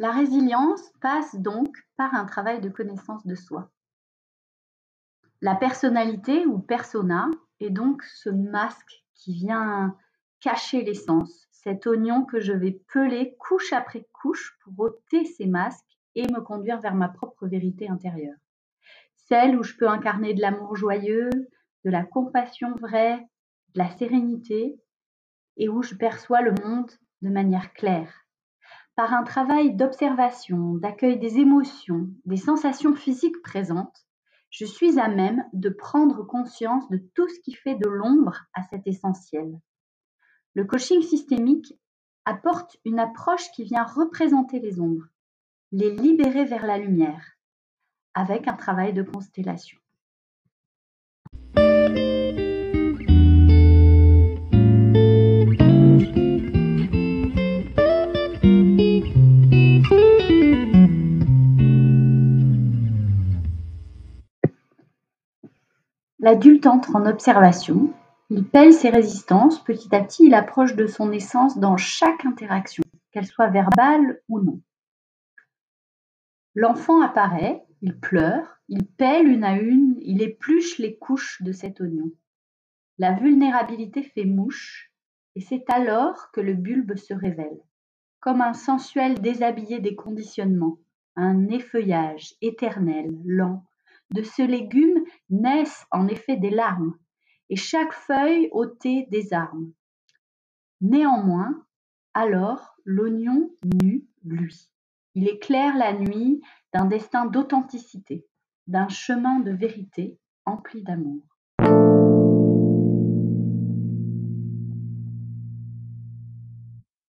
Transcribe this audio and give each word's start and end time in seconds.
La 0.00 0.12
résilience 0.12 0.92
passe 1.00 1.34
donc 1.34 1.76
par 1.96 2.14
un 2.14 2.24
travail 2.24 2.60
de 2.60 2.68
connaissance 2.68 3.26
de 3.26 3.34
soi. 3.34 3.72
La 5.40 5.56
personnalité 5.56 6.46
ou 6.46 6.60
persona 6.60 7.28
est 7.58 7.70
donc 7.70 8.04
ce 8.04 8.30
masque 8.30 9.04
qui 9.14 9.34
vient 9.34 9.96
cacher 10.40 10.82
l'essence, 10.82 11.48
cet 11.50 11.84
oignon 11.88 12.24
que 12.24 12.38
je 12.38 12.52
vais 12.52 12.80
peler 12.92 13.34
couche 13.40 13.72
après 13.72 14.06
couche 14.12 14.56
pour 14.62 14.78
ôter 14.78 15.24
ces 15.24 15.46
masques 15.46 15.98
et 16.14 16.28
me 16.28 16.40
conduire 16.42 16.80
vers 16.80 16.94
ma 16.94 17.08
propre 17.08 17.48
vérité 17.48 17.88
intérieure. 17.88 18.38
Celle 19.16 19.58
où 19.58 19.64
je 19.64 19.76
peux 19.76 19.88
incarner 19.88 20.32
de 20.32 20.40
l'amour 20.40 20.76
joyeux, 20.76 21.30
de 21.84 21.90
la 21.90 22.04
compassion 22.04 22.72
vraie, 22.76 23.18
de 23.74 23.78
la 23.80 23.90
sérénité, 23.96 24.80
et 25.56 25.68
où 25.68 25.82
je 25.82 25.96
perçois 25.96 26.40
le 26.40 26.54
monde 26.64 26.90
de 27.22 27.30
manière 27.30 27.72
claire. 27.72 28.27
Par 28.98 29.14
un 29.14 29.22
travail 29.22 29.76
d'observation, 29.76 30.74
d'accueil 30.74 31.20
des 31.20 31.38
émotions, 31.38 32.08
des 32.24 32.36
sensations 32.36 32.96
physiques 32.96 33.40
présentes, 33.42 34.04
je 34.50 34.64
suis 34.64 34.98
à 34.98 35.06
même 35.06 35.44
de 35.52 35.68
prendre 35.68 36.26
conscience 36.26 36.88
de 36.88 36.98
tout 37.14 37.28
ce 37.28 37.38
qui 37.38 37.52
fait 37.52 37.76
de 37.76 37.88
l'ombre 37.88 38.46
à 38.54 38.64
cet 38.64 38.88
essentiel. 38.88 39.60
Le 40.54 40.64
coaching 40.64 41.00
systémique 41.00 41.78
apporte 42.24 42.76
une 42.84 42.98
approche 42.98 43.48
qui 43.52 43.62
vient 43.62 43.84
représenter 43.84 44.58
les 44.58 44.80
ombres, 44.80 45.06
les 45.70 45.94
libérer 45.94 46.44
vers 46.44 46.66
la 46.66 46.78
lumière, 46.78 47.24
avec 48.14 48.48
un 48.48 48.54
travail 48.54 48.94
de 48.94 49.04
constellation. 49.04 49.78
L'adulte 66.20 66.66
entre 66.66 66.96
en 66.96 67.06
observation, 67.06 67.92
il 68.28 68.44
pèle 68.44 68.72
ses 68.72 68.90
résistances, 68.90 69.62
petit 69.62 69.94
à 69.94 70.02
petit 70.02 70.26
il 70.26 70.34
approche 70.34 70.74
de 70.74 70.86
son 70.86 71.12
essence 71.12 71.58
dans 71.58 71.76
chaque 71.76 72.24
interaction, 72.26 72.82
qu'elle 73.12 73.26
soit 73.26 73.48
verbale 73.48 74.20
ou 74.28 74.40
non. 74.40 74.60
L'enfant 76.54 77.00
apparaît, 77.00 77.64
il 77.82 77.98
pleure, 78.00 78.58
il 78.68 78.84
pèle 78.84 79.28
une 79.28 79.44
à 79.44 79.56
une, 79.60 79.96
il 80.00 80.20
épluche 80.20 80.78
les 80.78 80.98
couches 80.98 81.40
de 81.42 81.52
cet 81.52 81.80
oignon. 81.80 82.10
La 82.98 83.12
vulnérabilité 83.12 84.02
fait 84.02 84.24
mouche, 84.24 84.92
et 85.36 85.40
c'est 85.40 85.70
alors 85.70 86.32
que 86.32 86.40
le 86.40 86.54
bulbe 86.54 86.96
se 86.96 87.14
révèle, 87.14 87.60
comme 88.18 88.40
un 88.40 88.54
sensuel 88.54 89.20
déshabillé 89.20 89.78
des 89.78 89.94
conditionnements, 89.94 90.78
un 91.14 91.48
effeuillage 91.48 92.34
éternel, 92.42 93.08
lent, 93.24 93.64
de 94.10 94.22
ce 94.22 94.42
légume 94.42 95.04
naissent 95.30 95.86
en 95.90 96.08
effet 96.08 96.36
des 96.36 96.50
larmes, 96.50 96.96
et 97.50 97.56
chaque 97.56 97.92
feuille 97.92 98.48
ôtée 98.52 99.06
des 99.10 99.32
armes. 99.32 99.72
Néanmoins, 100.80 101.64
alors 102.14 102.76
l'oignon 102.84 103.50
nu, 103.82 104.06
lui. 104.24 104.70
Il 105.14 105.28
éclaire 105.28 105.76
la 105.76 105.92
nuit 105.92 106.40
d'un 106.72 106.84
destin 106.84 107.26
d'authenticité, 107.26 108.26
d'un 108.66 108.88
chemin 108.88 109.40
de 109.40 109.50
vérité 109.50 110.18
empli 110.44 110.82
d'amour. 110.82 111.22